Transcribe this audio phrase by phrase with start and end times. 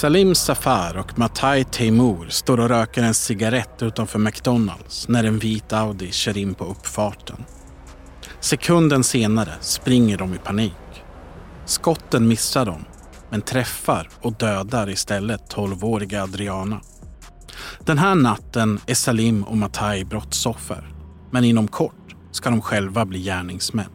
[0.00, 5.72] Salim Safar och Matai Teimour står och röker en cigarett utanför McDonalds när en vit
[5.72, 7.44] Audi kör in på uppfarten.
[8.40, 11.02] Sekunden senare springer de i panik.
[11.64, 12.84] Skotten missar dem,
[13.30, 16.80] men träffar och dödar istället 12-åriga Adriana.
[17.84, 20.92] Den här natten är Salim och Matai brottsoffer.
[21.30, 23.90] Men inom kort ska de själva bli gärningsmän.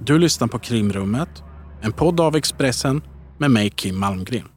[0.00, 1.42] Du lyssnar på Krimrummet,
[1.80, 3.02] en podd av Expressen
[3.38, 4.48] med mig Kim Malmgren.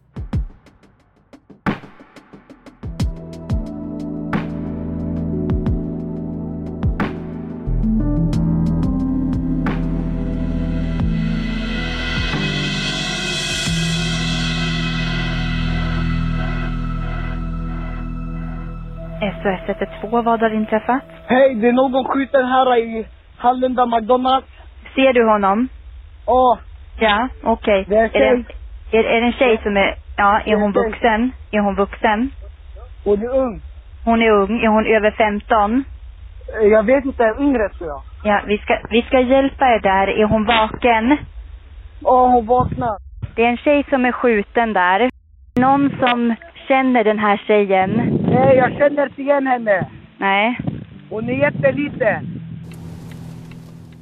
[19.43, 21.01] SOS 112, vad har inträffat?
[21.27, 24.47] Hej, det är någon skjuten här i Hallunda McDonalds.
[24.95, 25.67] Ser du honom?
[26.25, 26.59] Ja,
[26.99, 27.85] Ja, okej.
[27.87, 28.45] Det är en tjej.
[28.91, 31.31] det, är, är det en tjej som är, ja, är är hon vuxen?
[31.51, 32.31] Är hon vuxen?
[33.03, 33.61] du är ung.
[34.05, 35.83] Hon är ung, är hon över 15?
[36.61, 38.01] Eh, Jag vet inte, yngre tror jag.
[38.23, 40.07] Ja, vi ska, vi ska hjälpa er där.
[40.07, 41.17] Är hon vaken?
[42.01, 42.97] Ja, hon vaknar.
[43.35, 45.09] Det är en tjej som är skjuten där.
[45.55, 46.35] Någon som
[46.67, 48.10] känner den här tjejen?
[48.31, 49.89] Nej, jag känner inte igen henne.
[50.19, 50.59] Nej.
[51.09, 52.41] Hon är jätteliten.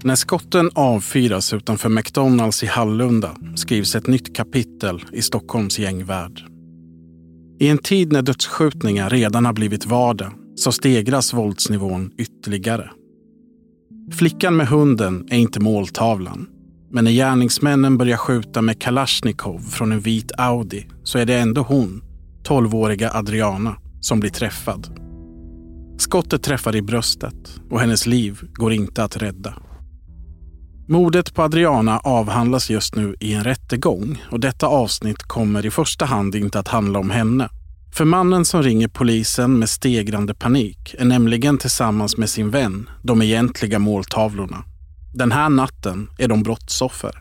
[0.03, 6.41] När skotten avfyras utanför McDonalds i Hallunda skrivs ett nytt kapitel i Stockholms gängvärld.
[7.59, 12.89] I en tid när dödsskjutningar redan har blivit vardag så stegras våldsnivån ytterligare.
[14.11, 16.47] Flickan med hunden är inte måltavlan.
[16.91, 21.61] Men när gärningsmännen börjar skjuta med Kalashnikov från en vit Audi så är det ändå
[21.61, 22.01] hon,
[22.47, 24.87] 12-åriga Adriana, som blir träffad.
[25.97, 29.53] Skottet träffar i bröstet och hennes liv går inte att rädda.
[30.87, 36.05] Mordet på Adriana avhandlas just nu i en rättegång och detta avsnitt kommer i första
[36.05, 37.49] hand inte att handla om henne.
[37.93, 43.21] För mannen som ringer polisen med stegrande panik är nämligen tillsammans med sin vän de
[43.21, 44.63] egentliga måltavlorna.
[45.13, 47.11] Den här natten är de brottsoffer,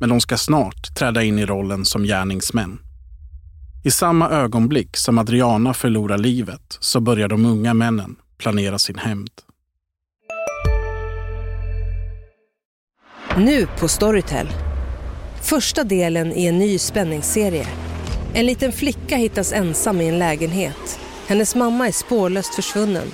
[0.00, 2.78] men de ska snart träda in i rollen som gärningsmän.
[3.88, 9.30] I samma ögonblick som Adriana förlorar livet så börjar de unga männen planera sin hämnd.
[13.36, 14.48] Nu på Storytel.
[15.42, 17.66] Första delen i en ny spänningsserie.
[18.34, 21.00] En liten flicka hittas ensam i en lägenhet.
[21.26, 23.08] Hennes mamma är spårlöst försvunnen.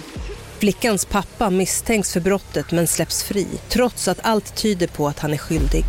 [0.59, 5.33] Flickans pappa misstänks för brottet men släpps fri trots att allt tyder på att han
[5.33, 5.85] är skyldig.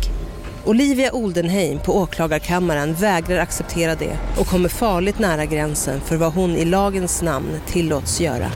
[0.66, 6.50] Olivia Oldenheim på åklagarkammaren vägrar acceptera det och kommer farligt nära gränsen för vad hon
[6.50, 8.50] i lagens namn tillåts göra.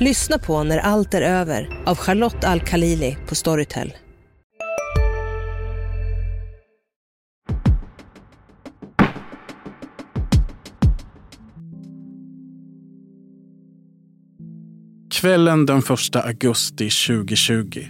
[0.00, 3.94] Lyssna på När allt är över av Charlotte Al-Khalili på Storytel.
[15.10, 17.84] Kvällen den 1 augusti 2020.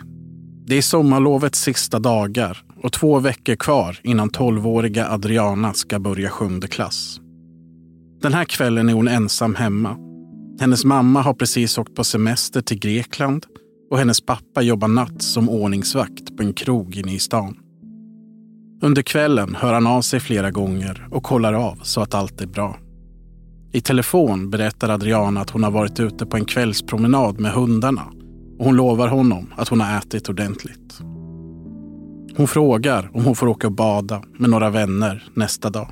[0.66, 6.68] Det är sommarlovets sista dagar och två veckor kvar innan tolvåriga Adriana ska börja sjunde
[6.68, 7.20] klass.
[8.22, 9.96] Den här kvällen är hon ensam hemma.
[10.60, 13.46] Hennes mamma har precis åkt på semester till Grekland
[13.90, 17.56] och hennes pappa jobbar natt som ordningsvakt på en krog inne i stan.
[18.82, 22.46] Under kvällen hör han av sig flera gånger och kollar av så att allt är
[22.46, 22.78] bra.
[23.72, 28.06] I telefon berättar Adriana att hon har varit ute på en kvällspromenad med hundarna
[28.58, 31.00] och hon lovar honom att hon har ätit ordentligt.
[32.36, 35.88] Hon frågar om hon får åka och bada med några vänner nästa dag.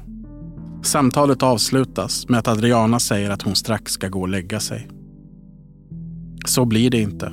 [0.82, 4.88] Samtalet avslutas med att Adriana säger att hon strax ska gå och lägga sig.
[6.47, 7.32] Så blir det inte.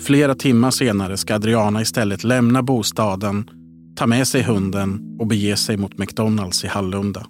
[0.00, 3.50] Flera timmar senare ska Adriana istället lämna bostaden,
[3.96, 7.26] ta med sig hunden och bege sig mot McDonalds i Hallunda.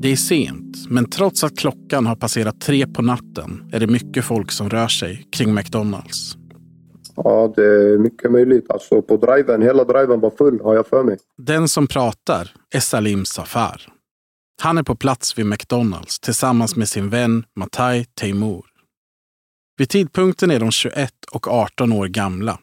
[0.00, 4.24] Det är sent, men trots att klockan har passerat tre på natten är det mycket
[4.24, 6.39] folk som rör sig kring McDonalds.
[7.24, 8.70] Ja, det är mycket möjligt.
[8.70, 11.18] Alltså på driven, hela driven var full har jag för mig.
[11.36, 13.82] Den som pratar är Salim Safar.
[14.62, 18.64] Han är på plats vid McDonalds tillsammans med sin vän Matai Teimur.
[19.76, 22.58] Vid tidpunkten är de 21 och 18 år gamla.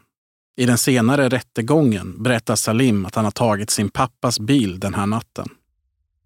[0.57, 5.05] I den senare rättegången berättar Salim att han har tagit sin pappas bil den här
[5.05, 5.47] natten.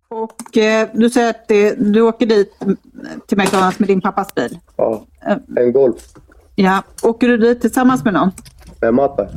[0.07, 2.54] Och eh, du säger att det, du åker dit
[3.27, 4.60] till McDonalds med din pappas bil.
[4.75, 5.06] Ja,
[5.56, 6.01] en Golf
[6.62, 8.31] Ja, åker du dit tillsammans med någon?
[8.81, 9.30] med matte.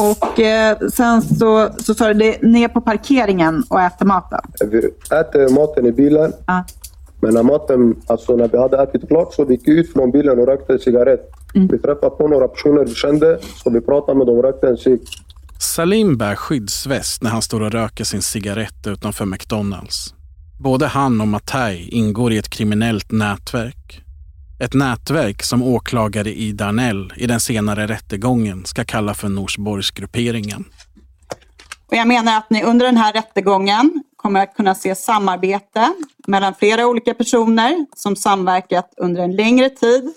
[0.00, 4.40] Och eh, sen så, så sa du det ner på parkeringen och äter maten.
[4.70, 4.78] Vi
[5.10, 6.32] äter maten i bilen.
[6.46, 6.64] Ja.
[7.20, 10.38] Men när maten, alltså när vi hade ätit klart så vi gick ut från bilen
[10.38, 11.30] och rökte en cigarett.
[11.54, 15.00] Vi träffade på några personer vi kände, så vi pratade med dem, rökte en cigg.
[15.58, 20.14] Salim bär skyddsväst när han står och röker sin cigarett utanför McDonalds.
[20.58, 24.05] Både han och Matai ingår i ett kriminellt nätverk.
[24.58, 30.64] Ett nätverk som åklagare i Darnell i den senare rättegången ska kalla för Norsborgsgrupperingen.
[31.86, 35.92] Och jag menar att ni under den här rättegången kommer att kunna se samarbete
[36.26, 40.14] mellan flera olika personer som samverkat under en längre tid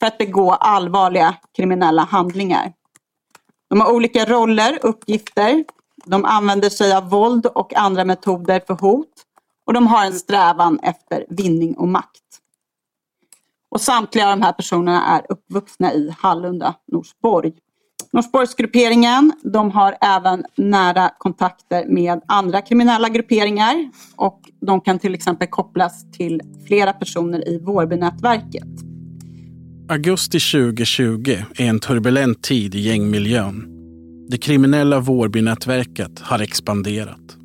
[0.00, 2.72] för att begå allvarliga kriminella handlingar.
[3.70, 5.64] De har olika roller, uppgifter,
[6.04, 9.12] de använder sig av våld och andra metoder för hot
[9.66, 12.31] och de har en strävan efter vinning och makt.
[13.72, 17.52] Och samtliga av de här personerna är uppvuxna i Hallunda, Norsborg.
[18.12, 25.48] Norsborgsgrupperingen de har även nära kontakter med andra kriminella grupperingar och de kan till exempel
[25.48, 28.68] kopplas till flera personer i Vårbynätverket.
[29.88, 33.68] Augusti 2020 är en turbulent tid i gängmiljön.
[34.28, 37.41] Det kriminella Vårbynätverket har expanderat.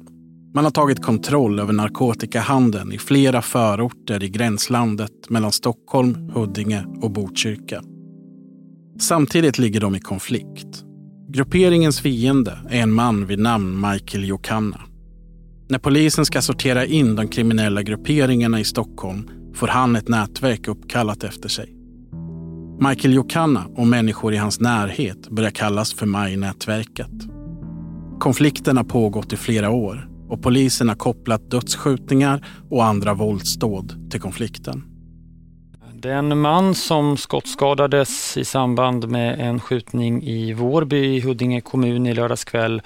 [0.57, 7.11] Man har tagit kontroll över narkotikahandeln i flera förorter i gränslandet mellan Stockholm, Huddinge och
[7.11, 7.81] Botkyrka.
[8.99, 10.83] Samtidigt ligger de i konflikt.
[11.29, 14.81] Grupperingens fiende är en man vid namn Michael Jokanna.
[15.67, 21.23] När polisen ska sortera in de kriminella grupperingarna i Stockholm får han ett nätverk uppkallat
[21.23, 21.75] efter sig.
[22.79, 27.11] Michael Jokanna och människor i hans närhet börjar kallas för Maj-nätverket.
[28.19, 34.21] Konflikten har pågått i flera år och polisen har kopplat dödsskjutningar och andra våldsdåd till
[34.21, 34.83] konflikten.
[35.93, 42.13] Den man som skottskadades i samband med en skjutning i Vårby i Huddinge kommun i
[42.13, 42.81] lördags kväll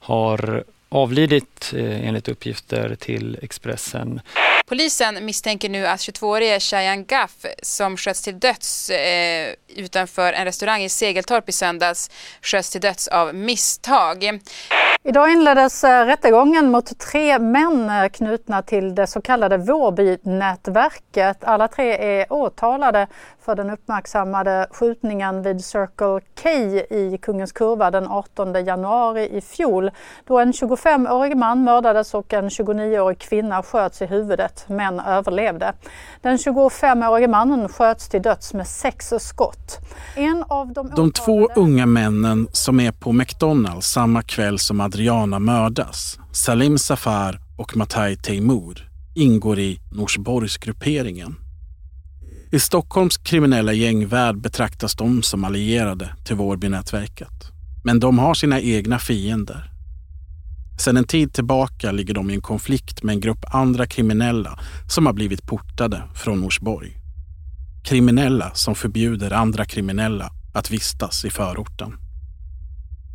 [0.00, 4.20] har avlidit eh, enligt uppgifter till Expressen.
[4.68, 10.82] Polisen misstänker nu att 22-årige Shayan Gaff som sköts till döds eh, utanför en restaurang
[10.82, 12.10] i Segeltorp i söndags
[12.42, 14.40] sköts till döds av misstag.
[15.04, 21.44] Idag inleddes eh, rättegången mot tre män eh, knutna till det så kallade Vårbynätverket.
[21.44, 23.06] Alla tre är åtalade
[23.46, 26.48] för den uppmärksammade skjutningen vid Circle K
[26.96, 29.90] i Kungens Kurva den 18 januari i fjol
[30.24, 35.72] då en 25-årig man mördades och en 29-årig kvinna sköts i huvudet men överlevde.
[36.22, 39.78] Den 25-årige mannen sköts till döds med sex skott.
[40.16, 45.38] En av de, de två unga männen som är på McDonalds samma kväll som Adriana
[45.38, 51.45] mördas, Salim Safar och Matai Teimour, ingår i Norsborgsgrupperingen.
[52.56, 57.50] I Stockholms kriminella gängvärld betraktas de som allierade till Vårbynätverket.
[57.84, 59.70] Men de har sina egna fiender.
[60.78, 64.58] Sedan en tid tillbaka ligger de i en konflikt med en grupp andra kriminella
[64.88, 66.96] som har blivit portade från Norsborg.
[67.84, 71.92] Kriminella som förbjuder andra kriminella att vistas i förorten.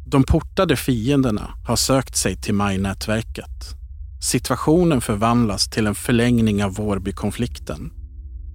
[0.06, 3.76] De portade fienderna har sökt sig till Majnätverket.
[4.20, 7.92] Situationen förvandlas till en förlängning av Vårbykonflikten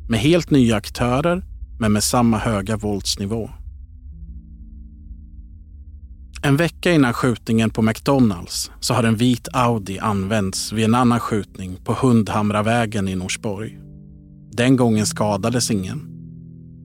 [0.08, 1.42] med helt nya aktörer,
[1.78, 3.50] men med samma höga våldsnivå.
[6.42, 11.20] En vecka innan skjutningen på McDonalds så har en vit Audi använts vid en annan
[11.20, 13.78] skjutning på Hundhamravägen i Norsborg.
[14.52, 16.06] Den gången skadades ingen.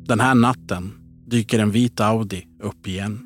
[0.07, 0.93] Den här natten
[1.27, 3.19] dyker en vit Audi upp igen.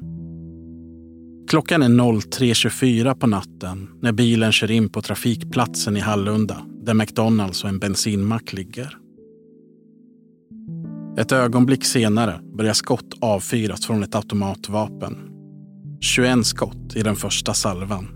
[1.50, 7.64] Klockan är 03.24 på natten när bilen kör in på trafikplatsen i Hallunda där McDonalds
[7.64, 8.98] och en bensinmack ligger.
[11.18, 15.18] Ett ögonblick senare börjar skott avfyras från ett automatvapen.
[16.02, 18.08] 21 skott i den första salvan.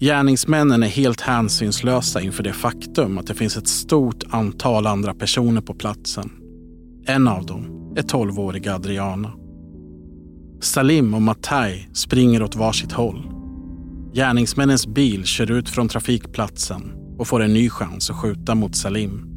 [0.00, 5.60] Gärningsmännen är helt hänsynslösa inför det faktum att det finns ett stort antal andra personer
[5.60, 6.30] på platsen.
[7.06, 9.32] En av dem är 12-åriga Adriana.
[10.60, 13.22] Salim och Matai springer åt varsitt håll.
[14.14, 19.31] Gärningsmännens bil kör ut från trafikplatsen och får en ny chans att skjuta mot Salim.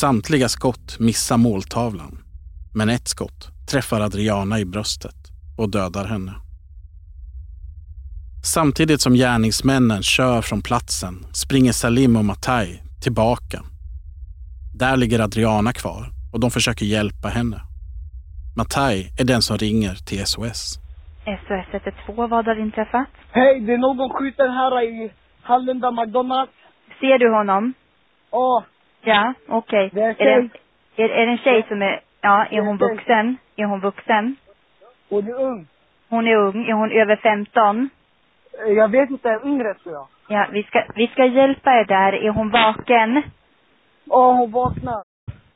[0.00, 2.18] Samtliga skott missar måltavlan.
[2.74, 5.16] Men ett skott träffar Adriana i bröstet
[5.58, 6.34] och dödar henne.
[8.44, 13.60] Samtidigt som gärningsmännen kör från platsen springer Salim och Matai tillbaka.
[14.78, 17.60] Där ligger Adriana kvar och de försöker hjälpa henne.
[18.56, 20.60] Matai är den som ringer till SOS.
[21.44, 23.08] SOS 112, vad har inträffat?
[23.30, 26.52] Hej, det är någon skjuter här i Hallunda McDonalds.
[27.00, 27.74] Ser du honom?
[28.30, 28.64] Ja,
[29.04, 29.90] Ja, okej.
[29.92, 30.50] Det är en Är, tjej.
[30.96, 33.36] det- är, är det en tjej som är, ja, är hon vuxen?
[33.56, 34.36] Är hon vuxen?
[35.08, 35.66] hon är ung.
[36.08, 37.88] Hon är ung, är hon över 15?
[38.66, 40.06] Eh, Jag vet inte, yngre tror jag.
[40.28, 42.12] Ja, vi ska, vi ska hjälpa er där.
[42.12, 43.22] Är hon vaken?
[44.04, 45.02] Ja, hon vaknar.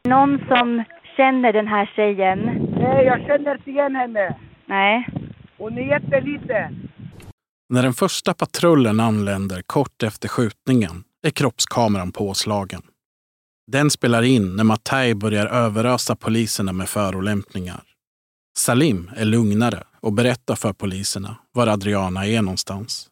[0.09, 0.85] Någon som
[1.17, 2.39] känner den här tjejen?
[2.81, 4.35] Nej, jag känner inte igen henne.
[4.67, 5.07] Nej.
[5.59, 6.89] Hon är jätteliten.
[7.69, 12.81] När den första patrullen anländer kort efter skjutningen är kroppskameran påslagen.
[13.71, 17.83] Den spelar in när Mattei börjar överösa poliserna med förolämpningar.
[18.59, 23.09] Salim är lugnare och berättar för poliserna var Adriana är någonstans.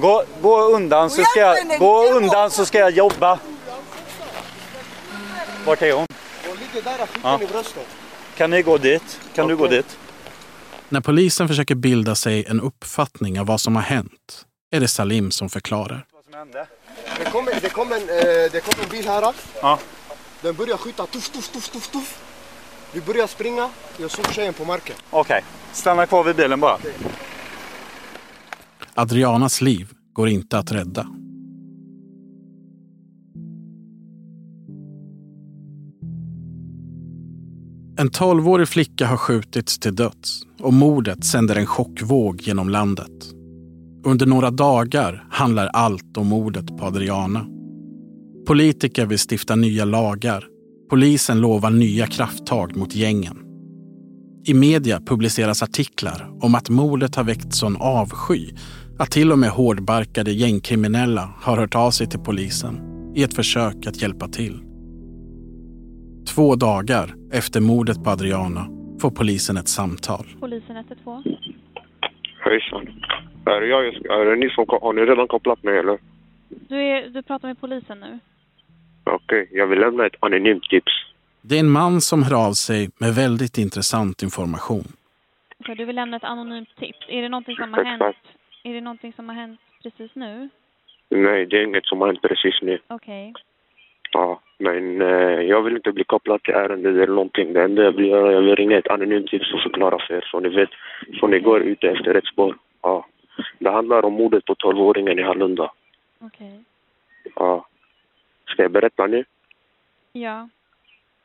[0.00, 0.24] Gå!
[0.42, 3.38] Gå undan så ska jag, gå undan så ska jag jobba.
[5.66, 6.06] Vart är hon?
[6.46, 7.38] Hon ligger där, Ja.
[7.38, 7.86] skjuten i bröstet.
[8.36, 9.20] Kan ni gå dit?
[9.34, 9.98] Kan du gå dit?
[10.92, 15.30] När polisen försöker bilda sig en uppfattning av vad som har hänt är det Salim
[15.30, 16.04] som förklarar.
[17.18, 19.34] Det kom, det, kom en, eh, det kom en bil här.
[19.62, 19.78] Ja.
[20.42, 22.22] Den började skjuta tuff, tuff, tuff, tuff, tuff.
[22.92, 23.70] Vi började springa.
[23.96, 24.96] Jag såg tjejen på marken.
[25.10, 26.78] Okej, stanna kvar vid bilen bara.
[28.94, 31.06] Adrianas liv går inte att rädda.
[38.00, 43.10] En tolvårig flicka har skjutits till döds och mordet sänder en chockvåg genom landet.
[44.04, 47.46] Under några dagar handlar allt om mordet på Adriana.
[48.46, 50.44] Politiker vill stifta nya lagar.
[50.90, 53.38] Polisen lovar nya krafttag mot gängen.
[54.46, 58.50] I media publiceras artiklar om att mordet har väckt sån avsky
[58.98, 62.80] att till och med hårdbarkade gängkriminella har hört av sig till polisen
[63.16, 64.69] i ett försök att hjälpa till.
[66.34, 68.62] Två dagar efter mordet på Adriana
[69.00, 70.24] får polisen ett samtal.
[70.40, 71.22] Polisen 112.
[72.44, 72.82] Hejsan.
[73.46, 75.98] Är, det jag, är det ni som har ni redan kopplat mig eller?
[76.48, 78.18] Du, är, du pratar med polisen nu.
[79.04, 80.92] Okej, jag vill lämna ett anonymt tips.
[81.42, 84.84] Det är en man som hör av sig med väldigt intressant information.
[85.60, 87.06] Okej, du vill lämna ett anonymt tips.
[87.08, 88.02] Är det någonting som har hänt?
[88.02, 88.26] Exakt.
[88.64, 90.48] Är det någonting som har hänt precis nu?
[91.08, 92.78] Nej, det är inget som har hänt precis nu.
[92.88, 93.34] Okej.
[94.12, 97.52] Ja, men eh, jag vill inte bli kopplad till ärendet eller någonting.
[97.52, 100.24] Det enda jag vill göra jag vill ringa ett anonymt tips och förklara för er
[100.30, 100.70] så ni vet,
[101.20, 102.56] så ni går ute efter rätt spår.
[102.82, 103.06] Ja.
[103.58, 105.72] Det handlar om mordet på 12-åringen i Hallunda.
[106.20, 106.64] Okej.
[107.34, 107.66] Ja.
[108.46, 109.24] Ska jag berätta nu?
[110.12, 110.48] Ja.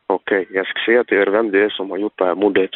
[0.07, 2.71] Okej, jag ska säga till er vem det är som har gjort det här mordet.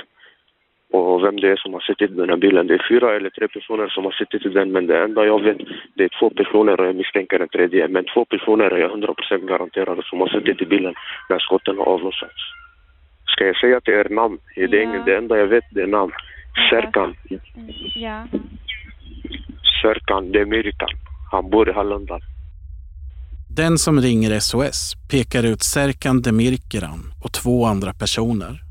[0.91, 2.67] Och vem det är som har suttit i den här bilen.
[2.67, 5.43] Det är fyra eller tre personer som har suttit i den, men det enda jag
[5.43, 5.57] vet
[5.95, 7.87] det är två personer och jag misstänker en tredje.
[7.87, 10.93] Men två personer är jag 100% garanterad som har suttit i bilen
[11.29, 12.41] när skotten har avlossats.
[13.25, 14.37] Ska jag säga till er namn?
[14.55, 16.11] Det, är ingen, det enda jag vet det är namn.
[16.69, 17.15] Serkan.
[17.95, 18.27] Ja.
[19.81, 20.89] Serkan Demirkan.
[21.31, 22.19] Han bor i Hallunda.
[23.49, 28.68] Den som ringer SOS pekar ut Serkan Demirkiran och två andra personer.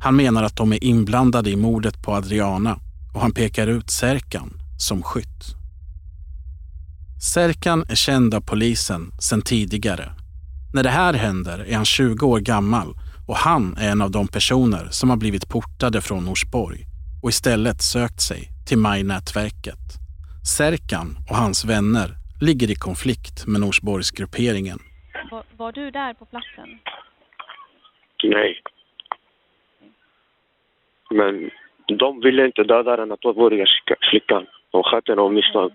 [0.00, 2.78] Han menar att de är inblandade i mordet på Adriana
[3.14, 5.54] och han pekar ut Serkan som skytt.
[7.20, 10.12] Serkan är känd av polisen sedan tidigare.
[10.74, 12.94] När det här händer är han 20 år gammal
[13.28, 16.86] och han är en av de personer som har blivit portade från Norsborg
[17.22, 19.78] och istället sökt sig till Maj-nätverket.
[20.56, 22.08] Serkan och hans vänner
[22.40, 24.78] ligger i konflikt med Norsborgsgrupperingen.
[25.30, 26.68] Var, var du där på platsen?
[28.24, 28.62] Nej.
[31.10, 31.50] Men
[31.86, 33.66] de ville inte döda den 12-åriga
[34.10, 34.46] flickan.
[34.70, 35.72] De sköt henne av misstag.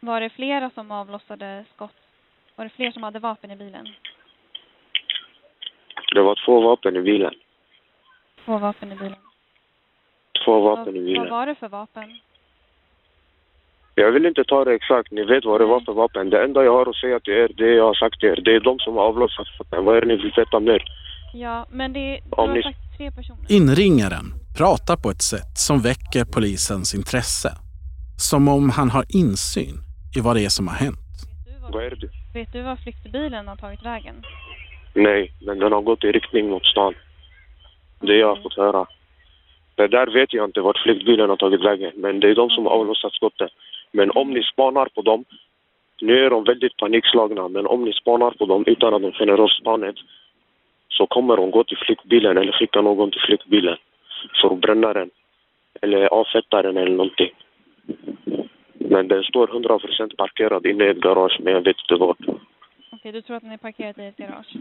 [0.00, 1.94] Var det flera som avlossade skott?
[2.56, 3.88] Var det fler som hade vapen i bilen?
[6.14, 7.34] Det var två vapen i bilen.
[8.44, 9.18] Två vapen i bilen.
[10.44, 11.30] Två vapen i Vad, vad bilen.
[11.30, 12.18] var det för vapen?
[13.94, 15.10] Jag vill inte ta det exakt.
[15.10, 16.30] Ni vet vad det var för vapen.
[16.30, 18.54] Det enda jag har att säga till er, det jag har sagt till er, det
[18.54, 19.46] är de som har avlossat.
[19.70, 20.84] Vad är det ni vill veta mer?
[21.32, 23.52] Ja, men det, du Om har ni- sagt tre personer.
[23.52, 24.26] Inringaren
[24.58, 27.48] pratar på ett sätt som väcker polisens intresse.
[28.18, 29.74] Som om han har insyn
[30.16, 30.98] i vad det är som har hänt.
[31.72, 32.08] Vad är det?
[32.34, 34.14] Vet du var flyktbilen har tagit vägen?
[34.94, 36.94] Nej, men den har gått i riktning mot stan.
[38.00, 38.86] Det jag har fått höra.
[39.74, 42.66] Det där vet jag inte vart flyktbilen har tagit vägen, men det är de som
[42.66, 43.50] har avlossat skottet.
[43.92, 45.24] Men om ni spanar på dem,
[46.00, 49.38] nu är de väldigt panikslagna, men om ni spanar på dem utan att de känner
[49.44, 49.96] av spanet
[50.98, 53.78] så kommer de gå till flyktbilen eller skicka någon till flyktbilen
[54.40, 55.10] för att bränna den
[55.82, 57.32] eller avsätta den eller någonting.
[58.90, 62.18] Men den står 100% parkerad inne i ett garage, men jag vet inte vart.
[62.92, 64.52] Okej, du tror att den är parkerad i ett garage?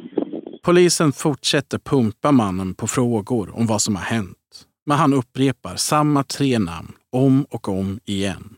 [0.63, 4.37] Polisen fortsätter pumpa mannen på frågor om vad som har hänt.
[4.85, 8.55] Men han upprepar samma tre namn om och om igen.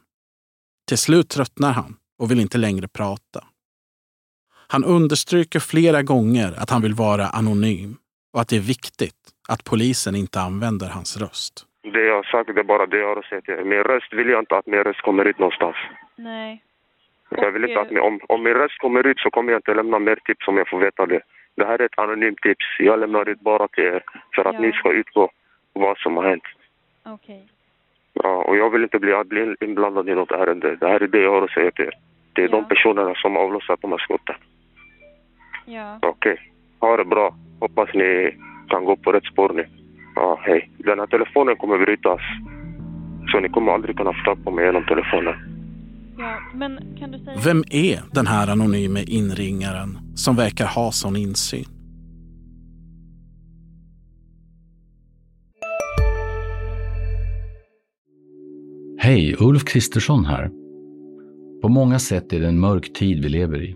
[0.87, 3.39] Till slut tröttnar han och vill inte längre prata.
[4.73, 7.91] Han understryker flera gånger att han vill vara anonym
[8.33, 9.21] och att det är viktigt
[9.53, 11.65] att polisen inte använder hans röst.
[11.93, 13.63] Det jag har sagt det är bara det jag har er.
[13.63, 15.75] Min röst vill jag inte att min röst kommer ut någonstans.
[16.15, 16.63] Nej.
[17.29, 19.73] Jag vill inte att ni, om, om min röst kommer ut så kommer jag inte
[19.73, 21.21] lämna mer tips om jag får veta det.
[21.55, 22.65] Det här är ett anonymt tips.
[22.79, 24.03] Jag lämnar ut bara till er
[24.35, 24.61] för att Ja.
[24.61, 25.31] ni ska utgå
[25.73, 26.43] vad som har hänt.
[27.05, 27.47] Okej.
[28.13, 30.75] Ja, och jag vill inte bli, bli inblandad i något ärende.
[30.75, 31.93] Det här är det jag har att säga till er.
[32.33, 34.35] Det är de personerna som har avlossat de här skotten.
[35.69, 35.99] Ja.
[36.01, 36.37] Okej.
[36.79, 37.35] Ha det bra.
[37.59, 38.37] Hoppas ni
[38.69, 39.65] kan gå på rätt spår nu.
[40.15, 40.71] Ja, hej.
[40.77, 42.21] Den här telefonen kommer brytas.
[43.31, 45.35] Så ni kommer aldrig kunna få tag på mig genom telefonen.
[46.17, 47.37] Ja, men kan du säga...
[47.45, 51.65] Vem är den här anonyme inringaren som verkar ha sån insyn?
[59.01, 60.49] Hej, Ulf Kristersson här.
[61.61, 63.75] På många sätt är det en mörk tid vi lever i.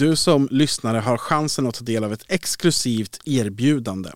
[0.00, 4.10] Du som lyssnare har chansen att ta del av ett exklusivt erbjudande.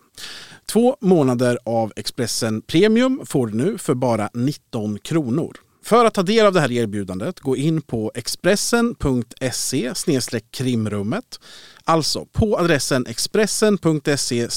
[0.66, 5.56] Två månader av Expressen Premium får du nu för bara 19 kronor.
[5.82, 9.92] För att ta del av det här erbjudandet, gå in på expressen.se
[10.50, 11.40] krimrummet.
[11.84, 14.48] Alltså på adressen expressen.se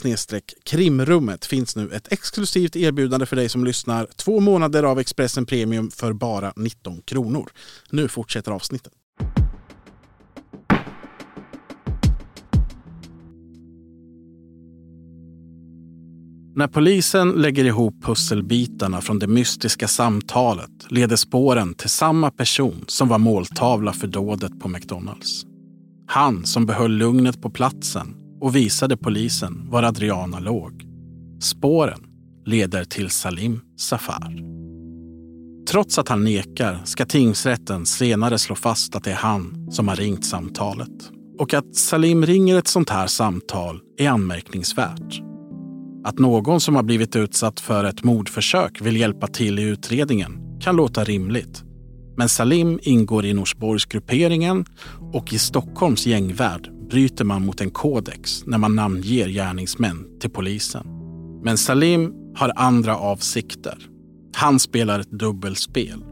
[0.63, 4.07] krimrummet finns nu ett exklusivt erbjudande för dig som lyssnar.
[4.15, 7.49] Två månader av Expressen Premium för bara 19 kronor.
[7.89, 8.93] Nu fortsätter avsnittet.
[16.57, 23.07] När polisen lägger ihop pusselbitarna från det mystiska samtalet leder spåren till samma person som
[23.07, 25.45] var måltavla för dådet på McDonalds.
[26.07, 30.85] Han som behöll lugnet på platsen och visade polisen var Adriana låg.
[31.41, 31.99] Spåren
[32.45, 34.33] leder till Salim Safar.
[35.69, 39.95] Trots att han nekar ska tingsrätten senare slå fast att det är han som har
[39.95, 41.11] ringt samtalet.
[41.39, 45.21] Och att Salim ringer ett sånt här samtal är anmärkningsvärt.
[46.07, 50.75] Att någon som har blivit utsatt för ett mordförsök vill hjälpa till i utredningen kan
[50.75, 51.63] låta rimligt.
[52.17, 54.65] Men Salim ingår i Norsborgsgrupperingen
[55.13, 60.87] och i Stockholms gängvärld bryter man mot en kodex när man namnger gärningsmän till polisen.
[61.43, 63.77] Men Salim har andra avsikter.
[64.35, 66.03] Han spelar ett dubbelspel.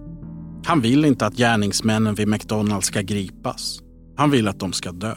[0.66, 3.80] Han vill inte att gärningsmännen vid McDonalds ska gripas.
[4.18, 5.16] Han vill att de ska dö.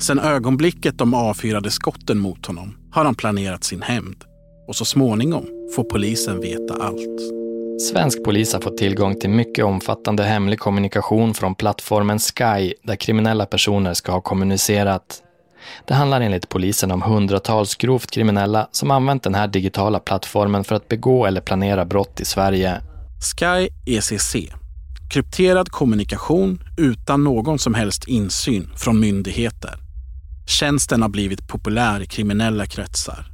[0.00, 4.24] Sen ögonblicket de avfyrade skotten mot honom har han planerat sin hämnd
[4.68, 7.20] och så småningom får polisen veta allt.
[7.90, 13.46] Svensk polis har fått tillgång till mycket omfattande hemlig kommunikation från plattformen Sky där kriminella
[13.46, 15.22] personer ska ha kommunicerat.
[15.86, 20.74] Det handlar enligt polisen om hundratals grovt kriminella som använt den här digitala plattformen för
[20.74, 22.80] att begå eller planera brott i Sverige.
[23.36, 24.36] Sky ECC.
[25.10, 29.85] Krypterad kommunikation utan någon som helst insyn från myndigheter.
[30.46, 33.26] Tjänsten har blivit populär i kriminella kretsar.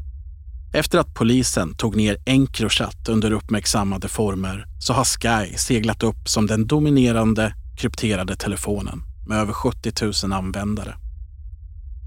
[0.75, 6.47] Efter att polisen tog ner Encrochat under uppmärksammade former så har Sky seglat upp som
[6.47, 10.95] den dominerande krypterade telefonen med över 70 000 användare.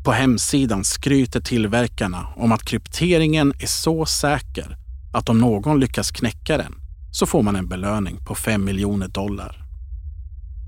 [0.06, 4.78] På hemsidan skryter tillverkarna om att krypteringen är så säker
[5.14, 6.74] att om någon lyckas knäcka den
[7.12, 9.65] så får man en belöning på 5 miljoner dollar.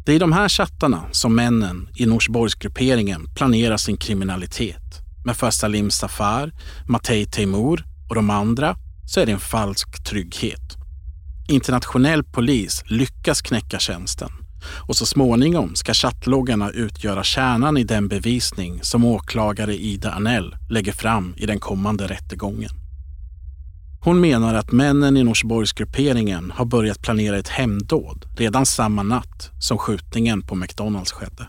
[0.08, 5.02] Det är i de här chattarna som männen i Norsborgsgrupperingen planerar sin kriminalitet.
[5.26, 6.52] Men för Salim Safar,
[6.86, 10.78] Matej Teimur och de andra så är det en falsk trygghet.
[11.48, 14.30] Internationell polis lyckas knäcka tjänsten
[14.88, 20.92] och så småningom ska chattloggarna utgöra kärnan i den bevisning som åklagare Ida Anell lägger
[20.92, 22.87] fram i den kommande rättegången.
[24.08, 29.78] Hon menar att männen i Norsborgsgrupperingen har börjat planera ett hämnddåd redan samma natt som
[29.78, 31.48] skjutningen på McDonalds skedde.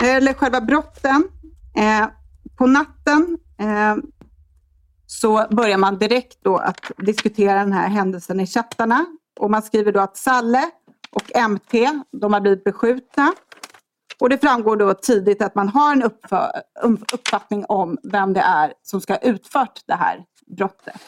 [0.00, 1.28] Eh, eller själva brotten.
[1.76, 2.08] Eh,
[2.56, 3.96] på natten eh,
[5.06, 9.06] så börjar man direkt då att diskutera den här händelsen i chattarna.
[9.40, 10.70] Och man skriver då att Salle
[11.10, 11.90] och MT,
[12.20, 13.32] de har blivit beskjutna.
[14.20, 16.02] Och det framgår då tidigt att man har en
[16.82, 20.24] um, uppfattning om vem det är som ska ha utfört det här
[20.56, 21.00] brottet.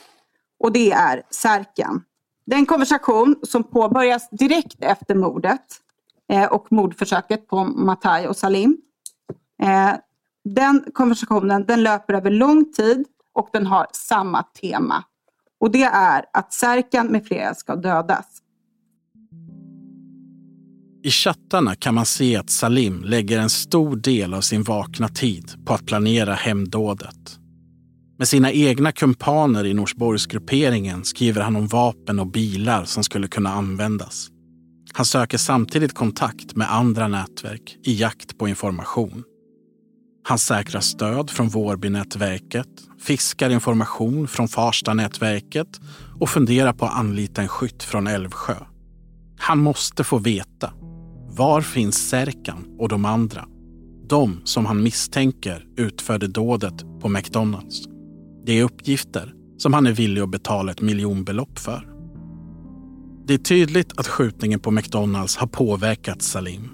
[0.64, 2.02] Och det är Särken.
[2.46, 5.60] Det är en konversation som påbörjas direkt efter mordet
[6.32, 8.76] eh, och mordförsöket på Matai och Salim.
[9.62, 9.92] Eh,
[10.44, 15.04] den konversationen den löper över lång tid och den har samma tema.
[15.60, 18.26] Och det är att Serkan med flera ska dödas.
[21.02, 25.66] I chattarna kan man se att Salim lägger en stor del av sin vakna tid
[25.66, 27.43] på att planera hemdådet.
[28.18, 33.52] Med sina egna kumpaner i Norsborgsgrupperingen skriver han om vapen och bilar som skulle kunna
[33.52, 34.28] användas.
[34.92, 39.24] Han söker samtidigt kontakt med andra nätverk i jakt på information.
[40.24, 42.68] Han säkrar stöd från Vårbynätverket,
[43.00, 45.80] fiskar information från Farstanätverket
[46.20, 48.56] och funderar på att anlita en skytt från Älvsjö.
[49.38, 50.72] Han måste få veta.
[51.28, 53.44] Var finns Serkan och de andra?
[54.08, 57.93] De som han misstänker utförde dådet på McDonalds.
[58.46, 61.88] Det är uppgifter som han är villig att betala ett miljonbelopp för.
[63.26, 66.70] Det är tydligt att skjutningen på McDonalds har påverkat Salim.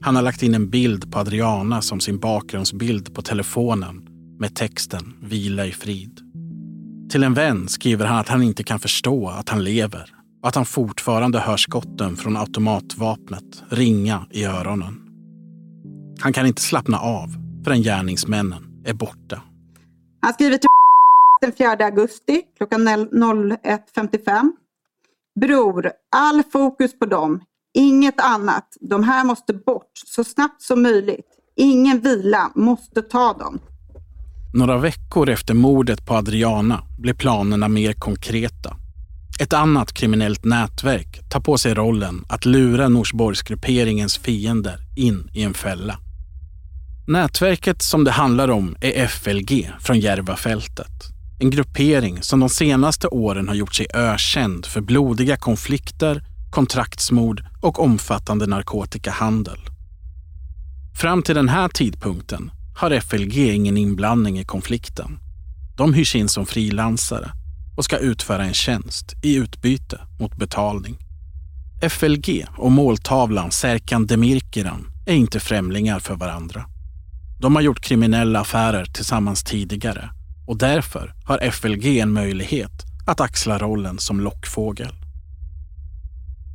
[0.00, 5.14] Han har lagt in en bild på Adriana som sin bakgrundsbild på telefonen med texten
[5.22, 6.20] “Vila i frid”.
[7.10, 10.10] Till en vän skriver han att han inte kan förstå att han lever
[10.42, 14.94] och att han fortfarande hör skotten från automatvapnet ringa i öronen.
[16.20, 17.28] Han kan inte slappna av
[17.64, 19.42] förrän gärningsmännen är borta.
[20.20, 20.68] Han skriver till
[21.40, 24.52] den 4 augusti klockan 01.55.
[25.40, 27.40] Bror, all fokus på dem.
[27.74, 28.76] Inget annat.
[28.80, 31.26] De här måste bort så snabbt som möjligt.
[31.56, 32.50] Ingen vila.
[32.54, 33.58] Måste ta dem.
[34.54, 38.76] Några veckor efter mordet på Adriana blir planerna mer konkreta.
[39.40, 45.54] Ett annat kriminellt nätverk tar på sig rollen att lura Norsborgsgrupperingens fiender in i en
[45.54, 45.98] fälla.
[47.08, 51.15] Nätverket som det handlar om är FLG från Järvafältet.
[51.38, 57.80] En gruppering som de senaste åren har gjort sig ökänd för blodiga konflikter, kontraktsmord och
[57.80, 59.58] omfattande narkotikahandel.
[60.94, 65.18] Fram till den här tidpunkten har FLG ingen inblandning i konflikten.
[65.76, 67.30] De hyrs in som frilansare
[67.76, 70.96] och ska utföra en tjänst i utbyte mot betalning.
[71.90, 76.64] FLG och måltavlan Serkan Demirkiran är inte främlingar för varandra.
[77.40, 80.10] De har gjort kriminella affärer tillsammans tidigare
[80.46, 82.72] och därför har FLG en möjlighet
[83.06, 84.92] att axla rollen som lockfågel.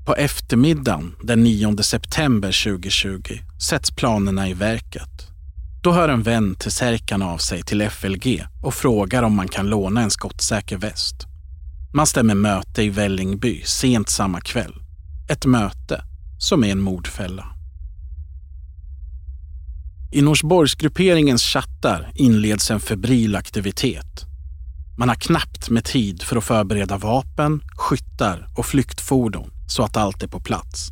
[0.06, 3.22] På eftermiddagen den 9 september 2020
[3.62, 5.28] sätts planerna i verket.
[5.84, 9.70] Då hör en vän till Serkan av sig till FLG och frågar om man kan
[9.70, 11.16] låna en skottsäker väst.
[11.94, 14.74] Man stämmer möte i Vällingby sent samma kväll.
[15.30, 16.04] Ett möte
[16.40, 17.61] som är en mordfälla.
[20.14, 24.26] I Norsborgsgrupperingens chattar inleds en febril aktivitet.
[24.98, 30.24] Man har knappt med tid för att förbereda vapen, skyttar och flyktfordon så att allt
[30.24, 30.90] är på plats.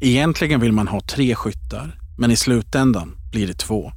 [0.00, 3.92] Egentligen vill man ha tre skyttar, men i slutändan blir det två.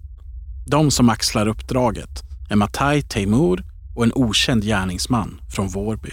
[0.65, 3.63] De som axlar uppdraget är Matai Teimur
[3.95, 6.11] och en okänd gärningsman från Vårby.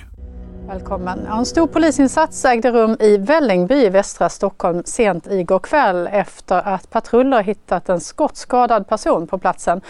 [0.71, 1.27] Välkommen.
[1.27, 6.91] En stor polisinsats ägde rum i Vällingby i västra Stockholm sent igår kväll efter att
[6.91, 9.81] patruller hittat en skottskadad person på platsen.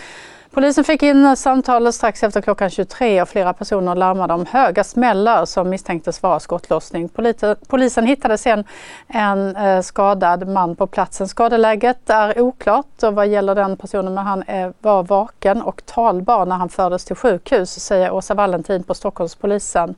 [0.50, 5.44] Polisen fick in samtalet strax efter klockan 23 och flera personer larmade om höga smällar
[5.44, 7.08] som misstänktes vara skottlossning.
[7.68, 8.64] Polisen hittade sen
[9.08, 11.28] en eh, skadad man på platsen.
[11.28, 16.46] Skadeläget är oklart och vad gäller den personen men han eh, var vaken och talbar
[16.46, 19.94] när han fördes till sjukhus säger Åsa Valentin på Stockholmspolisen.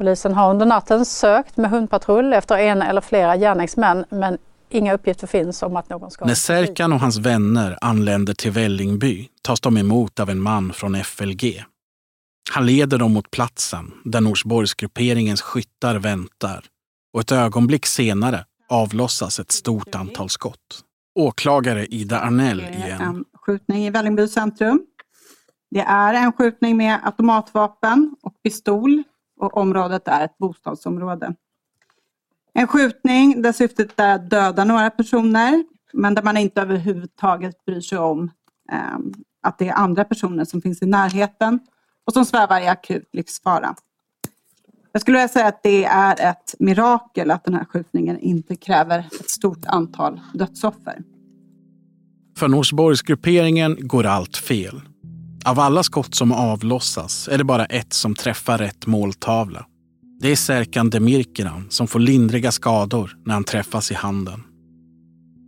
[0.00, 4.38] Polisen har under natten sökt med hundpatrull efter en eller flera gärningsmän men
[4.70, 6.24] inga uppgifter finns om att någon ska...
[6.24, 11.04] När Serkan och hans vänner anländer till Vällingby tas de emot av en man från
[11.04, 11.64] FLG.
[12.50, 16.64] Han leder dem mot platsen där Norsborgsgrupperingens skyttar väntar
[17.14, 20.84] och ett ögonblick senare avlossas ett stort antal skott.
[21.18, 23.00] Åklagare Ida Arnell igen.
[23.00, 24.82] En skjutning i Vällingby centrum.
[25.70, 29.04] Det är en skjutning med automatvapen och pistol
[29.40, 31.34] och området är ett bostadsområde.
[32.52, 37.80] En skjutning där syftet är att döda några personer men där man inte överhuvudtaget bryr
[37.80, 38.30] sig om
[38.72, 38.98] eh,
[39.42, 41.60] att det är andra personer som finns i närheten
[42.06, 43.74] och som svävar i akut livsfara.
[44.92, 48.98] Jag skulle vilja säga att det är ett mirakel att den här skjutningen inte kräver
[48.98, 51.02] ett stort antal dödsoffer.
[52.38, 54.80] För Norsborgsgrupperingen går allt fel.
[55.44, 59.66] Av alla skott som avlossas är det bara ett som träffar rätt måltavla.
[60.20, 64.42] Det är Serkan Demirkiran som får lindriga skador när han träffas i handen.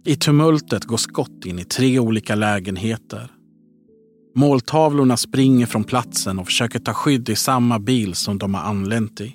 [0.05, 3.31] I tumultet går skott in i tre olika lägenheter.
[4.35, 9.21] Måltavlorna springer från platsen och försöker ta skydd i samma bil som de har anlänt
[9.21, 9.35] i.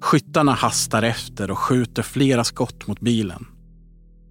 [0.00, 3.46] Skyttarna hastar efter och skjuter flera skott mot bilen.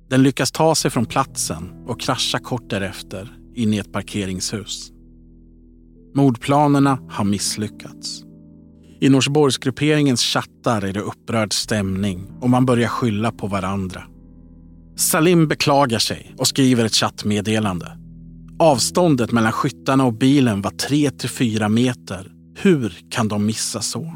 [0.09, 4.92] Den lyckas ta sig från platsen och kraschar kort därefter in i ett parkeringshus.
[6.15, 8.23] Mordplanerna har misslyckats.
[9.01, 14.03] I Norsborgsgrupperingens chattar är det upprörd stämning och man börjar skylla på varandra.
[14.95, 17.97] Salim beklagar sig och skriver ett chattmeddelande.
[18.59, 22.31] Avståndet mellan skyttarna och bilen var 3-4 meter.
[22.57, 24.13] Hur kan de missa så?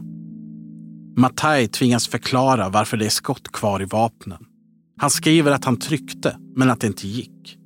[1.17, 4.39] Matai tvingas förklara varför det är skott kvar i vapnen.
[4.97, 7.57] Han skriver att han tryckte, men att det inte gick.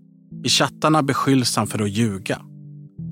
[0.43, 2.41] I chattarna beskylls han för att ljuga.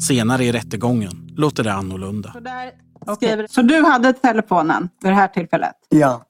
[0.08, 2.34] Senare i rättegången låter det annorlunda.
[2.34, 2.72] Så, där
[3.16, 5.76] skriver, så du hade telefonen vid det här tillfället?
[5.90, 6.26] Ja.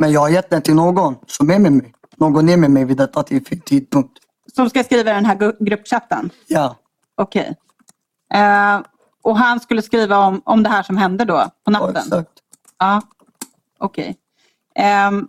[0.00, 1.92] Men jag har gett den till någon som är med mig.
[2.16, 4.18] Någon är med mig vid detta tidpunkt.
[4.54, 6.30] Som ska skriva den här gruppchatten?
[6.46, 6.76] Ja.
[7.14, 7.54] Okej.
[8.30, 8.76] Okay.
[8.76, 8.82] Uh,
[9.22, 11.92] och han skulle skriva om, om det här som hände då på natten?
[11.94, 12.30] Ja, exakt.
[12.78, 13.02] Ja,
[13.78, 14.16] okej.
[14.74, 15.08] Okay.
[15.08, 15.28] Um,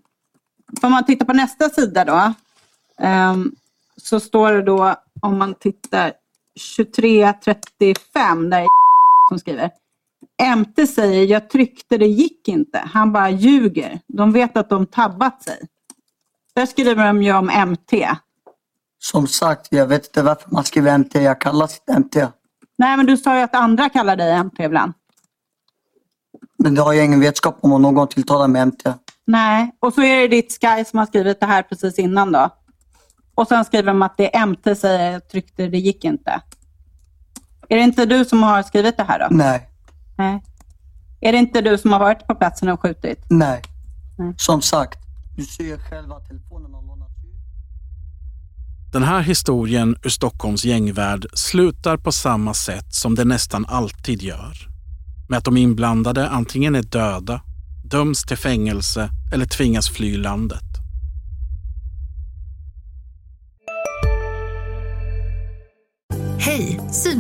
[0.82, 2.34] om man tittar på nästa sida då.
[3.08, 3.56] Um,
[3.98, 6.13] så står det då, om man tittar
[6.60, 8.68] 23.35, där är
[9.30, 9.72] som skriver.
[10.56, 12.80] MT säger, jag tryckte, det gick inte.
[12.94, 14.00] Han bara ljuger.
[14.08, 15.60] De vet att de tabbat sig.
[16.56, 18.08] Där skriver de ju om MT.
[19.00, 21.16] Som sagt, jag vet inte varför man skriver MT.
[21.16, 22.32] Jag kallas inte MT.
[22.78, 24.94] Nej, men du sa ju att andra kallar dig MT ibland.
[26.64, 28.94] Men det har jag ingen vetskap om om någon tilltalar mig MT.
[29.28, 32.50] Nej, och så är det ditt Sky som har skrivit det här precis innan då.
[33.36, 36.41] Och sen skriver de att det är MT säger jag tryckte, det gick inte.
[37.70, 39.28] Är det inte du som har skrivit det här då?
[39.36, 39.70] Nej.
[40.17, 40.44] Nej.
[41.22, 43.26] Är det inte du som har varit på platsen och skjutit?
[43.30, 43.62] Nej.
[44.17, 44.34] Nej.
[44.38, 45.00] Som sagt,
[45.38, 47.36] du ser själv att telefonen har lånat ut.
[48.91, 54.54] Den här historien ur Stockholms gängvärld slutar på samma sätt som det nästan alltid gör.
[55.30, 57.41] Med att de inblandade antingen är döda,
[57.84, 60.71] döms till fängelse eller tvingas fly landet.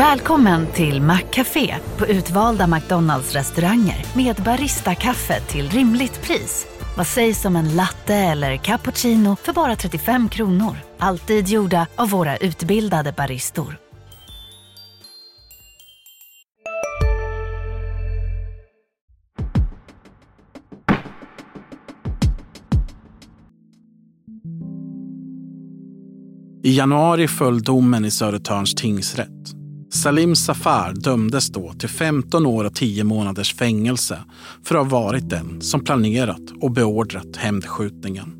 [0.00, 6.66] Välkommen till Maccafé på utvalda McDonalds restauranger med Baristakaffe till rimligt pris.
[6.96, 10.76] Vad sägs om en latte eller cappuccino för bara 35 kronor?
[10.98, 13.76] Alltid gjorda av våra utbildade baristor.
[26.62, 29.59] I januari föll domen i Södertörns tingsrätt.
[30.02, 34.18] Salim Safar dömdes då till 15 år och 10 månaders fängelse
[34.64, 38.32] för att ha varit den som planerat och beordrat hämndskjutningen.